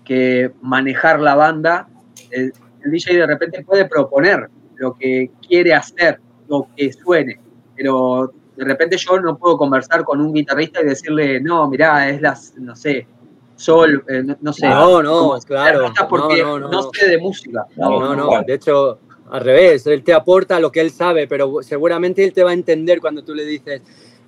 que 0.03 0.51
manejar 0.61 1.19
la 1.19 1.35
banda, 1.35 1.89
el, 2.29 2.53
el 2.83 2.91
DJ 2.91 3.17
de 3.17 3.27
repente 3.27 3.63
puede 3.63 3.85
proponer 3.85 4.49
lo 4.75 4.93
que 4.95 5.31
quiere 5.47 5.73
hacer, 5.73 6.19
lo 6.47 6.67
que 6.75 6.93
suene, 6.93 7.39
pero 7.75 8.31
de 8.55 8.63
repente 8.63 8.97
yo 8.97 9.19
no 9.19 9.37
puedo 9.37 9.57
conversar 9.57 10.03
con 10.03 10.21
un 10.21 10.33
guitarrista 10.33 10.81
y 10.81 10.85
decirle, 10.85 11.39
no, 11.39 11.67
mirá, 11.69 12.09
es 12.09 12.21
las, 12.21 12.53
no 12.57 12.75
sé, 12.75 13.07
sol, 13.55 14.03
eh, 14.07 14.23
no, 14.39 14.53
sé. 14.53 14.67
No, 14.67 15.01
no, 15.01 15.37
claro. 15.45 15.91
Porque 16.09 16.43
no, 16.43 16.91
sé 16.91 17.09
de 17.09 17.17
música. 17.17 17.65
No, 17.75 17.99
no, 17.99 18.15
no, 18.15 18.43
de 18.45 18.53
hecho, 18.53 18.99
al 19.29 19.41
revés, 19.41 19.85
él 19.87 20.03
te 20.03 20.13
aporta 20.13 20.59
lo 20.59 20.71
que 20.71 20.81
él 20.81 20.91
sabe, 20.91 21.27
pero 21.27 21.61
seguramente 21.61 22.23
él 22.23 22.33
te 22.33 22.43
va 22.43 22.51
a 22.51 22.53
entender 22.53 23.01
cuando 23.01 23.23
tú 23.23 23.33
le 23.33 23.45
dices, 23.45 23.81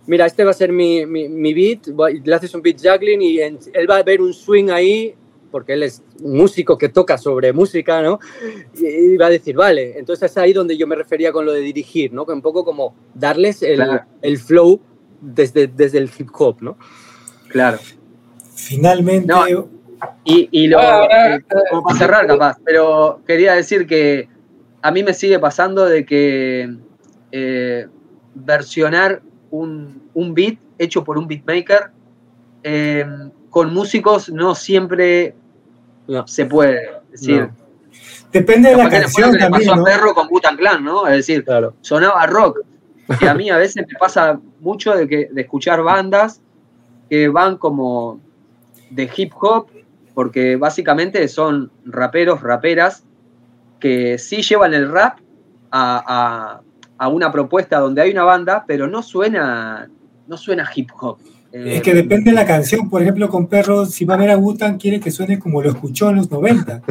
mira, 0.05 0.25
este 0.25 0.43
va 0.43 0.51
a 0.51 0.53
ser 0.53 0.71
mi, 0.71 1.05
mi, 1.05 1.29
mi 1.29 1.53
beat, 1.53 1.87
le 2.23 2.35
haces 2.35 2.53
un 2.55 2.61
beat 2.61 2.77
juggling 2.81 3.21
y 3.21 3.39
él 3.39 3.89
va 3.89 3.97
a 3.97 4.03
ver 4.03 4.21
un 4.21 4.33
swing 4.33 4.69
ahí 4.69 5.15
porque 5.51 5.73
él 5.73 5.83
es 5.83 6.03
un 6.21 6.37
músico 6.37 6.77
que 6.77 6.89
toca 6.89 7.17
sobre 7.17 7.53
música, 7.53 8.01
¿no? 8.01 8.19
Y, 8.75 9.17
va 9.17 9.27
a 9.27 9.29
decir, 9.29 9.55
vale, 9.55 9.97
entonces 9.97 10.31
es 10.31 10.37
ahí 10.37 10.53
donde 10.53 10.77
yo 10.77 10.87
me 10.87 10.95
refería 10.95 11.31
con 11.31 11.45
lo 11.45 11.53
de 11.53 11.61
dirigir, 11.61 12.13
¿no? 12.13 12.25
Que 12.25 12.33
un 12.33 12.41
poco 12.41 12.63
como 12.63 12.95
darles 13.13 13.63
el, 13.63 13.81
el 14.21 14.37
flow 14.37 14.79
desde, 15.21 15.67
desde 15.67 15.97
el 15.99 16.09
hip 16.17 16.29
hop, 16.33 16.57
¿no? 16.61 16.77
Claro. 17.49 17.79
Finalmente... 18.55 19.33
y, 20.23 20.49
y 20.51 20.67
lo, 20.67 20.79
eh, 20.79 21.43
como 21.69 21.83
para 21.83 21.97
cerrar 21.97 22.27
capaz, 22.27 22.57
pero 22.63 23.21
quería 23.25 23.53
decir 23.53 23.87
que 23.87 24.27
a 24.81 24.91
mí 24.91 25.03
me 25.03 25.13
sigue 25.13 25.39
pasando 25.39 25.85
de 25.85 26.05
que 26.05 26.75
eh, 27.31 27.87
versionar 28.35 29.21
un, 29.49 30.09
un, 30.13 30.33
beat 30.33 30.57
hecho 30.77 31.03
por 31.03 31.17
un 31.17 31.27
beatmaker 31.27 31.91
eh, 32.63 33.05
con 33.57 33.73
músicos 33.73 34.29
no 34.29 34.53
siempre 34.53 35.33
se 36.27 36.45
puede. 36.45 36.91
decir, 37.09 37.49
Depende 38.31 38.69
de 38.69 38.77
la 38.77 38.87
canción 38.87 39.31
que 39.31 39.39
también, 39.39 39.67
pasó 39.67 39.81
a 39.81 39.83
Perro 39.83 40.13
con 40.13 40.27
Butan 40.27 40.55
Clan, 40.57 40.83
¿no? 40.83 41.07
Es 41.07 41.25
decir, 41.25 41.43
sonaba 41.81 42.27
rock. 42.27 42.59
Y 43.19 43.25
a 43.25 43.33
mí 43.39 43.49
a 43.49 43.57
veces 43.57 43.77
me 43.77 43.97
pasa 43.97 44.39
mucho 44.59 44.95
de, 44.95 45.07
que, 45.07 45.29
de 45.31 45.41
escuchar 45.41 45.81
bandas 45.81 46.39
que 47.09 47.29
van 47.29 47.57
como 47.57 48.21
de 48.91 49.09
hip 49.17 49.33
hop, 49.41 49.69
porque 50.13 50.55
básicamente 50.55 51.27
son 51.27 51.71
raperos, 51.83 52.41
raperas, 52.41 53.05
que 53.79 54.19
sí 54.19 54.43
llevan 54.43 54.75
el 54.75 54.91
rap 54.91 55.17
a, 55.71 56.61
a 56.95 57.07
una 57.07 57.31
propuesta 57.31 57.79
donde 57.79 58.03
hay 58.03 58.11
una 58.11 58.23
banda, 58.23 58.65
pero 58.67 58.85
no 58.85 59.01
suena, 59.01 59.89
no 60.27 60.37
suena 60.37 60.69
hip 60.75 60.91
hop. 61.01 61.17
Es 61.65 61.81
que 61.81 61.93
depende 61.93 62.31
de 62.31 62.35
la 62.35 62.45
canción. 62.45 62.89
Por 62.89 63.01
ejemplo, 63.01 63.29
con 63.29 63.47
Perros, 63.47 63.91
si 63.93 64.05
va 64.05 64.15
a 64.15 64.17
ver 64.17 64.31
a 64.31 64.37
Wutan, 64.37 64.77
quiere 64.77 64.99
que 64.99 65.11
suene 65.11 65.39
como 65.39 65.61
lo 65.61 65.69
escuchó 65.69 66.09
en 66.09 66.17
los 66.17 66.29
90. 66.29 66.81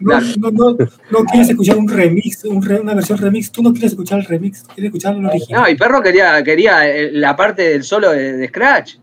no, 0.00 0.20
no, 0.20 0.50
no, 0.50 0.76
no, 1.10 1.24
quieres 1.30 1.50
escuchar 1.50 1.76
un 1.76 1.88
remix, 1.88 2.44
una 2.44 2.94
versión 2.94 3.18
remix. 3.18 3.50
Tú 3.50 3.62
no 3.62 3.72
quieres 3.72 3.92
escuchar 3.92 4.20
el 4.20 4.26
remix, 4.26 4.62
quieres 4.62 4.86
escuchar 4.86 5.16
el 5.16 5.26
original. 5.26 5.62
No, 5.62 5.68
y 5.68 5.76
Perro 5.76 6.02
quería, 6.02 6.42
quería 6.42 6.88
eh, 6.88 7.10
la 7.12 7.34
parte 7.34 7.62
del 7.62 7.84
solo 7.84 8.10
de, 8.10 8.46
Scratch. 8.48 8.96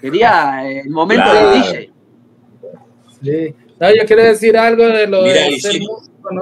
Quería 0.00 0.68
eh, 0.68 0.80
el 0.80 0.90
momento 0.90 1.32
del 1.32 1.62
DJ. 1.62 1.90
Sí. 3.22 3.54
No, 3.80 3.88
yo 3.94 4.04
quiero 4.06 4.22
decir 4.22 4.56
algo 4.56 4.86
de 4.86 5.06
lo 5.06 5.22
de. 5.22 5.58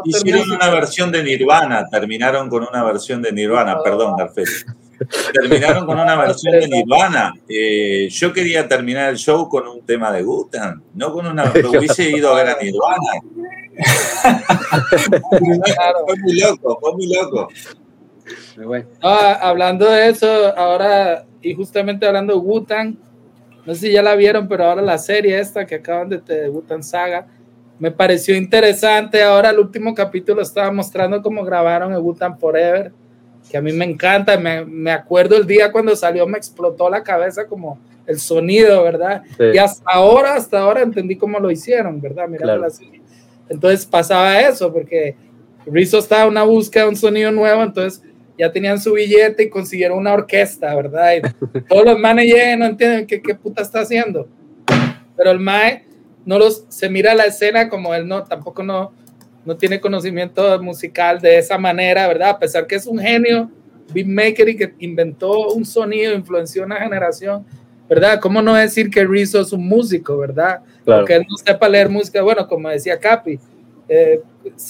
Hicieron, 0.05 0.50
una 0.50 0.71
versión 0.71 1.11
de 1.11 1.25
Nirvana, 1.25 1.87
terminaron 1.91 2.49
con 2.49 2.62
una 2.62 2.85
versión 2.85 3.21
de 3.21 3.33
Nirvana, 3.33 3.79
perdón, 3.83 4.14
Garfet. 4.17 4.49
Terminaron 5.32 5.87
con 5.87 5.99
una 5.99 6.16
versión 6.16 6.61
de 6.61 6.68
Nirvana. 6.71 7.35
Eh, 7.49 8.09
yo 8.11 8.32
quería 8.32 8.68
terminar 8.68 9.11
el 9.11 9.16
show 9.16 9.49
con 9.49 9.66
un 9.66 9.85
tema 9.85 10.12
de 10.12 10.23
Gutan, 10.23 10.82
no 10.94 11.12
con 11.12 11.26
una. 11.26 11.44
Hubiese 11.68 12.11
ido 12.11 12.32
a 12.32 12.37
ver 12.37 12.49
a 12.50 12.56
Nirvana. 12.61 13.12
fue 15.30 15.40
muy 16.21 16.40
loco, 16.40 16.78
fue 16.80 16.92
muy 16.94 17.06
loco. 17.12 17.49
hablando 19.00 19.90
de 19.90 20.09
eso, 20.09 20.56
ahora, 20.56 21.25
y 21.40 21.54
justamente 21.54 22.06
hablando 22.06 22.35
de 22.35 22.38
Wutan, 22.38 22.99
no 23.64 23.75
sé 23.75 23.87
si 23.87 23.92
ya 23.92 24.02
la 24.02 24.14
vieron, 24.14 24.49
pero 24.49 24.66
ahora 24.66 24.82
la 24.82 24.99
serie 24.99 25.38
esta 25.38 25.64
que 25.66 25.76
acaban 25.76 26.09
de, 26.09 26.18
de 26.18 26.50
Wutan 26.50 26.82
Saga, 26.82 27.26
me 27.78 27.90
pareció 27.90 28.37
interesante. 28.37 29.23
Ahora 29.23 29.50
el 29.50 29.59
último 29.59 29.94
capítulo 29.94 30.42
estaba 30.42 30.71
mostrando 30.71 31.23
cómo 31.23 31.44
grabaron 31.44 31.92
el 31.92 32.00
Wutan 32.00 32.38
Forever 32.38 32.92
que 33.51 33.57
a 33.57 33.61
mí 33.61 33.73
me 33.73 33.85
encanta, 33.85 34.37
me, 34.39 34.65
me, 34.65 34.91
acuerdo 34.91 35.37
el 35.37 35.47
día 35.47 35.71
cuando 35.71 35.95
salió, 35.95 36.27
me 36.27 36.39
explotó 36.39 36.89
la 36.89 37.03
cabeza 37.03 37.47
como 37.47 37.79
el 38.07 38.19
sonido, 38.19 38.83
¿verdad? 38.83 39.23
Y 39.53 39.59
hasta 39.59 39.85
ahora, 39.91 40.35
hasta 40.35 40.61
ahora 40.61 40.83
entendí 40.83 41.17
cómo 41.17 41.39
lo 41.39 41.51
hicieron, 41.51 42.01
¿verdad? 42.01 42.27
Claro. 42.39 42.67
Entonces 43.49 43.87
pasaba 43.87 44.41
eso, 44.41 44.73
porque 44.73 45.17
Rizzo 45.67 45.99
estaba 45.99 46.25
en 46.25 46.31
una 46.31 46.43
búsqueda 46.45 46.85
de 46.85 46.91
un 46.91 46.97
sonido 46.97 47.31
nuevo, 47.31 47.63
entonces 47.63 48.03
ya 48.39 48.51
tenían 48.51 48.81
su 48.81 48.95
billete 48.95 49.45
y 49.45 49.51
consiguieron 49.51 49.99
una 49.99 50.15
orquesta, 50.15 50.75
¿verdad? 50.75 51.13
Y 51.17 51.61
todos 51.69 51.85
los 51.85 51.99
manes 51.99 52.27
llegan 52.27 52.61
no 52.61 52.67
entienden 52.67 53.07
qué, 53.07 53.21
qué 53.21 53.35
puta 53.35 53.63
está 53.63 53.81
haciendo. 53.81 54.29
Pero 55.17 55.31
el 55.31 55.39
mae 55.39 55.85
no 56.25 56.39
los, 56.39 56.65
se 56.69 56.89
mira 56.89 57.15
la 57.15 57.25
escena 57.25 57.69
como 57.69 57.95
él 57.95 58.09
no, 58.09 58.25
tampoco 58.25 58.63
no, 58.63 58.93
no 59.45 59.57
tiene 59.57 59.81
conocimiento 59.81 60.61
musical 60.63 61.21
de 61.21 61.39
esa 61.39 61.59
manera, 61.59 62.07
¿verdad? 62.07 62.31
A 62.31 62.39
pesar 62.39 62.67
que 62.67 62.77
es 62.77 62.87
un 62.87 62.99
genio, 62.99 63.51
beatmaker 63.93 64.49
y 64.49 64.57
que 64.57 64.75
inventó 64.79 65.53
un 65.53 65.65
sonido, 65.65 66.15
influenció 66.15 66.65
una 66.65 66.77
generación, 66.77 67.45
¿verdad? 67.89 68.21
¿Cómo 68.21 68.41
no 68.41 68.55
decir 68.55 68.89
que 68.89 69.05
Rizzo 69.05 69.41
es 69.41 69.53
un 69.53 69.67
músico, 69.67 70.17
¿verdad? 70.17 70.61
Claro. 70.85 71.03
Porque 71.03 71.17
él 71.17 71.27
no 71.29 71.37
sepa 71.37 71.69
leer 71.69 71.89
música, 71.89 72.23
bueno, 72.23 72.47
como 72.47 72.69
decía 72.69 72.99
Capi, 72.99 73.39
eh, 73.89 74.21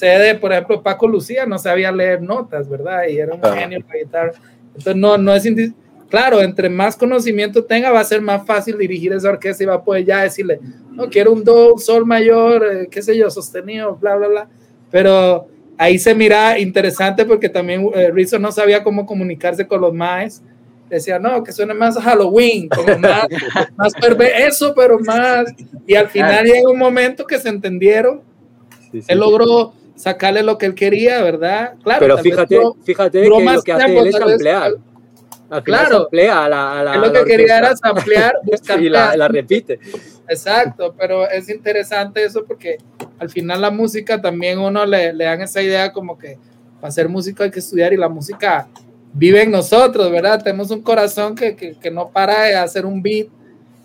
de, 0.01 0.35
por 0.41 0.53
ejemplo, 0.53 0.83
Paco 0.83 1.07
Lucía 1.07 1.47
no 1.47 1.59
sabía 1.59 1.93
leer 1.93 2.23
notas, 2.23 2.69
¿verdad? 2.69 3.07
Y 3.09 3.19
era 3.19 3.35
un 3.35 3.43
genio 3.43 3.81
para 3.87 3.99
guitarra. 3.99 4.33
Entonces, 4.69 4.97
no, 4.97 5.19
no 5.19 5.35
es 5.35 5.47
claro, 6.09 6.43
entre 6.43 6.69
más 6.69 6.97
conocimiento 6.97 7.65
tenga, 7.65 7.91
va 7.91 8.01
a 8.01 8.05
ser 8.05 8.21
más 8.21 8.45
fácil 8.45 8.77
dirigir 8.77 9.13
esa 9.13 9.29
orquesta 9.29 9.63
y 9.63 9.67
va 9.67 9.75
a 9.75 9.85
poder 9.85 10.05
ya 10.05 10.23
decirle, 10.23 10.61
no, 10.91 11.09
quiero 11.09 11.33
un 11.33 11.45
do, 11.45 11.79
sol 11.79 12.05
mayor, 12.05 12.67
eh, 12.67 12.89
qué 12.91 13.03
sé 13.03 13.17
yo, 13.17 13.31
sostenido, 13.31 13.97
bla, 13.97 14.17
bla, 14.17 14.29
bla 14.29 14.49
pero 14.93 15.49
ahí 15.79 15.99
se 15.99 16.15
mira 16.15 16.59
interesante 16.59 17.25
porque 17.25 17.49
también 17.49 17.91
eh, 17.95 18.11
Rizzo 18.13 18.39
no 18.39 18.53
sabía 18.53 18.85
cómo 18.85 19.05
comunicarse 19.07 19.67
con 19.67 19.81
los 19.81 19.93
maes. 19.93 20.43
Decía, 20.89 21.19
no, 21.19 21.43
que 21.43 21.53
suene 21.53 21.73
más 21.73 21.97
a 21.97 22.03
Halloween, 22.03 22.69
como 22.69 22.99
más, 22.99 23.27
más 23.77 23.93
eso, 24.37 24.75
pero 24.77 24.99
más. 25.01 25.47
Y 25.87 25.95
al 25.95 26.09
final 26.09 26.45
llega 26.45 26.71
un 26.71 26.79
momento 26.79 27.27
que 27.27 27.39
se 27.39 27.49
entendieron. 27.49 28.21
él 28.93 29.19
logró 29.19 29.73
sacarle 29.97 30.43
lo 30.43 30.59
que 30.59 30.67
él 30.67 30.75
quería, 30.75 31.23
¿verdad? 31.23 31.75
Claro. 31.83 32.01
Pero 32.01 32.19
fíjate, 32.19 32.61
fíjate 32.85 33.23
que 33.23 33.29
lo 33.29 33.63
que 33.63 33.73
hace 33.73 33.99
él 33.99 34.07
es 34.09 34.15
ampliar. 34.15 34.73
claro. 35.65 36.09
A 36.13 36.49
la, 36.49 36.81
a 36.81 36.85
la, 36.85 36.97
lo 36.97 37.13
que 37.13 37.25
quería 37.25 37.59
era 37.59 37.73
ampliar, 37.83 38.35
y 38.79 38.89
la, 38.91 39.17
la 39.17 39.29
repite. 39.29 39.81
Exacto, 40.33 40.95
pero 40.99 41.29
es 41.29 41.49
interesante 41.49 42.25
eso 42.25 42.45
porque 42.47 42.79
al 43.19 43.29
final 43.31 43.61
la 43.61 43.71
música 43.71 44.21
también 44.21 44.59
uno 44.59 44.87
le, 44.87 45.13
le 45.13 45.25
dan 45.25 45.43
esa 45.43 45.63
idea 45.63 45.93
como 45.93 46.19
que 46.19 46.39
para 46.81 46.91
ser 46.91 47.09
músico 47.09 47.43
hay 47.43 47.51
que 47.51 47.61
estudiar 47.61 47.93
y 47.93 47.97
la 47.97 48.09
música 48.09 48.69
vive 49.13 49.43
en 49.43 49.51
nosotros, 49.51 50.11
¿verdad? 50.11 50.43
Tenemos 50.43 50.71
un 50.71 50.83
corazón 50.83 51.35
que, 51.35 51.55
que, 51.55 51.75
que 51.75 51.91
no 51.91 52.09
para 52.09 52.45
de 52.45 52.57
hacer 52.57 52.87
un 52.87 53.03
beat 53.03 53.29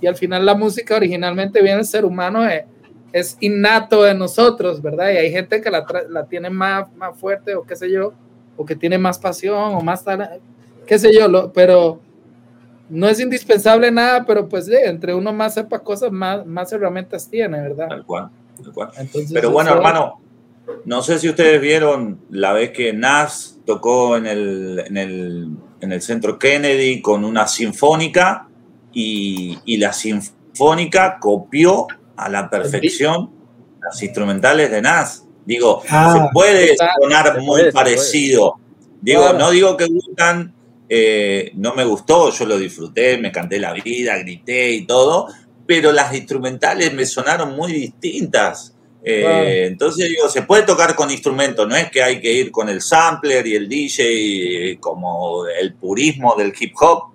y 0.02 0.08
al 0.08 0.16
final 0.16 0.46
la 0.46 0.56
música 0.56 0.96
originalmente 0.96 1.62
viene 1.62 1.78
del 1.78 1.86
ser 1.86 2.06
humano, 2.06 2.48
es, 2.48 2.64
es 3.12 3.38
innato 3.40 4.04
de 4.04 4.14
nosotros, 4.14 4.82
¿verdad? 4.82 5.12
Y 5.12 5.18
hay 5.18 5.32
gente 5.32 5.62
que 5.62 5.70
la, 5.70 5.86
la 6.10 6.26
tiene 6.26 6.50
más, 6.50 6.92
más 6.96 7.18
fuerte 7.18 7.56
o 7.56 7.64
qué 7.64 7.76
sé 7.76 7.92
yo, 7.92 8.14
o 8.56 8.66
que 8.66 8.76
tiene 8.76 8.98
más 8.98 9.20
pasión 9.20 9.76
o 9.76 9.82
más 9.82 10.04
tal, 10.04 10.40
qué 10.86 10.98
sé 10.98 11.12
yo, 11.14 11.28
lo, 11.28 11.52
pero 11.52 12.00
no 12.90 13.08
es 13.08 13.20
indispensable 13.20 13.92
nada, 13.92 14.26
pero 14.26 14.48
pues 14.48 14.68
entre 14.70 15.14
uno 15.14 15.34
más 15.34 15.54
sepa 15.54 15.80
cosas, 15.80 16.12
más, 16.12 16.46
más 16.46 16.72
herramientas 16.72 17.30
tiene, 17.30 17.62
¿verdad? 17.62 17.88
Tal 17.90 18.06
cual, 18.06 18.30
tal 18.64 18.74
cual. 18.74 18.90
Pero 19.34 19.52
bueno, 19.52 19.72
hermano, 19.72 20.22
No 20.86 21.02
sé 21.02 21.20
si 21.20 21.30
ustedes 21.30 21.62
vieron 21.62 22.20
la 22.30 22.54
vez 22.54 22.72
que 22.72 22.94
Nas 22.94 23.60
tocó 23.66 24.18
en 24.18 24.26
el, 24.26 24.84
en 24.86 24.98
el, 24.98 25.50
en 25.82 25.92
el 25.92 26.02
centro 26.02 26.38
Kennedy 26.40 27.02
con 27.02 27.24
una 27.24 27.48
sinfónica 27.48 28.48
y, 28.94 29.60
y 29.66 29.78
la 29.78 29.94
sinfónica 29.94 31.20
copió 31.20 31.88
a 32.16 32.30
la 32.30 32.50
perfección 32.50 33.30
las 33.82 34.02
instrumentales 34.02 34.72
de 34.72 34.82
Nas. 34.82 35.26
Digo, 35.46 35.82
ah, 35.90 36.14
se 36.14 36.34
puede 36.34 36.76
sonar 37.00 37.40
muy 37.42 37.72
parecido. 37.72 38.56
Digo, 39.02 39.32
no 39.34 39.52
digo 39.52 39.78
que 39.78 39.86
gustan, 39.86 40.54
eh, 40.90 41.52
no 41.56 41.74
me 41.74 41.84
gustó, 41.84 42.32
yo 42.32 42.46
lo 42.46 42.58
disfruté, 42.58 43.18
me 43.18 43.32
canté 43.32 43.60
la 43.60 43.74
vida, 43.74 44.18
grité 44.18 44.72
y 44.72 44.86
todo, 44.86 45.28
pero 45.66 45.92
las 45.92 46.14
instrumentales 46.16 46.94
me 46.94 47.06
sonaron 47.06 47.56
muy 47.56 47.74
distintas. 47.74 48.74
Eh, 49.04 49.66
entonces 49.68 50.10
digo, 50.10 50.28
se 50.30 50.42
puede 50.42 50.64
tocar 50.64 50.96
con 50.96 51.12
instrumentos, 51.12 51.68
no 51.68 51.76
es 51.76 51.90
que 51.92 52.02
hay 52.02 52.20
que 52.20 52.32
ir 52.32 52.52
con 52.52 52.68
el 52.68 52.82
sampler 52.82 53.46
y 53.48 53.56
el 53.56 53.70
DJ 53.70 54.78
como 54.80 55.46
el 55.46 55.74
purismo 55.76 56.36
del 56.36 56.54
hip 56.58 56.74
hop. 56.80 57.14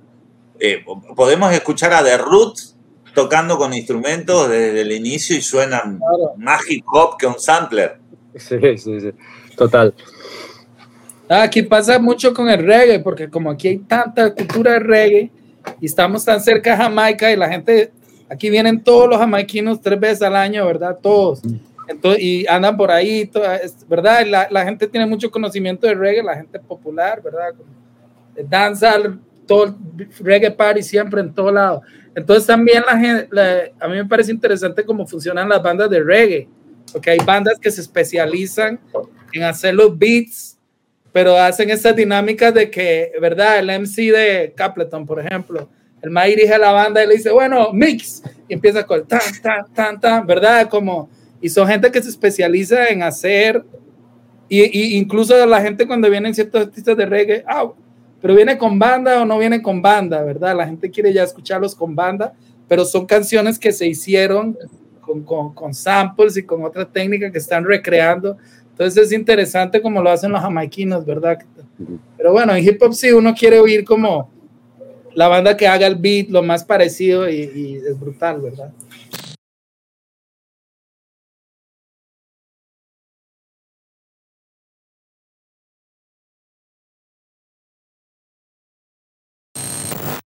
Eh, 0.58 0.84
podemos 1.16 1.52
escuchar 1.52 1.92
a 1.92 2.04
The 2.04 2.18
Roots 2.18 2.76
tocando 3.14 3.58
con 3.58 3.74
instrumentos 3.74 4.48
desde 4.48 4.80
el 4.82 4.92
inicio 4.92 5.36
y 5.36 5.42
suenan 5.42 6.00
más 6.38 6.62
hip 6.70 6.84
hop 6.92 7.16
que 7.18 7.26
un 7.26 7.38
sampler. 7.38 7.98
Sí, 8.36 8.58
sí, 8.78 9.00
sí, 9.00 9.10
total. 9.56 9.94
Aquí 11.40 11.62
pasa 11.62 11.98
mucho 11.98 12.34
con 12.34 12.48
el 12.50 12.64
reggae, 12.64 13.00
porque 13.00 13.28
como 13.30 13.50
aquí 13.50 13.68
hay 13.68 13.78
tanta 13.78 14.34
cultura 14.34 14.72
de 14.72 14.78
reggae 14.80 15.30
y 15.80 15.86
estamos 15.86 16.24
tan 16.24 16.40
cerca 16.40 16.72
de 16.72 16.76
Jamaica 16.76 17.32
y 17.32 17.36
la 17.36 17.48
gente, 17.48 17.90
aquí 18.28 18.50
vienen 18.50 18.82
todos 18.82 19.08
los 19.08 19.18
jamaiquinos 19.18 19.80
tres 19.80 19.98
veces 19.98 20.22
al 20.22 20.36
año, 20.36 20.66
¿verdad? 20.66 20.98
Todos. 21.00 21.40
Entonces, 21.88 22.22
y 22.22 22.46
andan 22.46 22.76
por 22.76 22.90
ahí, 22.90 23.30
¿verdad? 23.88 24.26
La, 24.26 24.48
la, 24.50 24.64
gente 24.64 24.86
tiene 24.86 25.06
mucho 25.06 25.30
conocimiento 25.30 25.86
de 25.86 25.94
reggae, 25.94 26.22
la 26.22 26.36
gente 26.36 26.58
popular, 26.60 27.22
¿verdad? 27.22 27.54
Danza, 28.48 28.94
todo 29.46 29.76
reggae 30.20 30.50
party 30.50 30.82
siempre 30.82 31.20
en 31.20 31.32
todo 31.32 31.50
lado. 31.50 31.82
Entonces 32.14 32.46
también 32.46 32.82
la 32.86 32.98
gente, 32.98 33.28
a 33.80 33.88
mí 33.88 33.96
me 33.96 34.04
parece 34.04 34.32
interesante 34.32 34.84
cómo 34.84 35.06
funcionan 35.06 35.48
las 35.48 35.62
bandas 35.62 35.88
de 35.88 36.02
reggae, 36.02 36.48
porque 36.92 37.10
hay 37.10 37.18
bandas 37.24 37.58
que 37.58 37.70
se 37.70 37.80
especializan 37.80 38.78
en 39.32 39.42
hacer 39.42 39.74
los 39.74 39.96
beats, 39.98 40.51
pero 41.12 41.36
hacen 41.36 41.70
esas 41.70 41.94
dinámicas 41.94 42.54
de 42.54 42.70
que, 42.70 43.12
¿verdad? 43.20 43.58
El 43.58 43.66
MC 43.82 44.10
de 44.10 44.52
Capleton, 44.56 45.06
por 45.06 45.20
ejemplo, 45.20 45.68
el 46.00 46.10
más 46.10 46.26
dirige 46.26 46.58
la 46.58 46.72
banda 46.72 47.04
y 47.04 47.06
le 47.06 47.14
dice, 47.14 47.30
bueno, 47.30 47.72
mix, 47.72 48.22
y 48.48 48.54
empieza 48.54 48.84
con 48.84 49.00
el 49.00 49.06
tan, 49.06 49.20
tan, 49.42 49.72
tan, 49.72 50.00
tan, 50.00 50.26
¿verdad? 50.26 50.68
Como, 50.68 51.08
y 51.40 51.48
son 51.48 51.68
gente 51.68 51.90
que 51.92 52.02
se 52.02 52.08
especializa 52.08 52.88
en 52.88 53.02
hacer, 53.02 53.62
y, 54.48 54.98
incluso 54.98 55.46
la 55.46 55.62
gente 55.62 55.86
cuando 55.86 56.10
vienen 56.10 56.34
ciertos 56.34 56.66
artistas 56.66 56.96
de 56.96 57.06
reggae, 57.06 57.44
ah, 57.46 57.70
pero 58.20 58.34
viene 58.34 58.58
con 58.58 58.78
banda 58.78 59.22
o 59.22 59.24
no 59.24 59.38
viene 59.38 59.62
con 59.62 59.80
banda, 59.80 60.22
¿verdad? 60.22 60.56
La 60.56 60.66
gente 60.66 60.90
quiere 60.90 61.12
ya 61.12 61.22
escucharlos 61.22 61.74
con 61.74 61.94
banda, 61.94 62.34
pero 62.68 62.84
son 62.84 63.06
canciones 63.06 63.58
que 63.58 63.72
se 63.72 63.86
hicieron 63.86 64.56
con, 65.00 65.22
con, 65.22 65.54
con 65.54 65.72
samples 65.72 66.36
y 66.36 66.42
con 66.42 66.64
otra 66.64 66.84
técnica 66.84 67.30
que 67.32 67.38
están 67.38 67.64
recreando. 67.64 68.36
Entonces 68.72 69.06
es 69.06 69.12
interesante 69.12 69.80
como 69.80 70.02
lo 70.02 70.10
hacen 70.10 70.32
los 70.32 70.40
jamaiquinos, 70.40 71.04
¿verdad? 71.04 71.38
Pero 72.16 72.32
bueno, 72.32 72.54
en 72.54 72.64
hip 72.64 72.82
hop 72.82 72.94
sí 72.94 73.12
uno 73.12 73.34
quiere 73.34 73.60
oír 73.60 73.84
como 73.84 74.30
la 75.14 75.28
banda 75.28 75.56
que 75.56 75.66
haga 75.66 75.86
el 75.86 75.96
beat 75.96 76.28
lo 76.28 76.42
más 76.42 76.64
parecido 76.64 77.28
y, 77.28 77.34
y 77.54 77.76
es 77.76 77.98
brutal, 77.98 78.40
¿verdad? 78.40 78.72